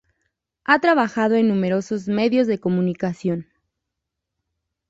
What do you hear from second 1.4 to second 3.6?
numerosos medios de comunicación.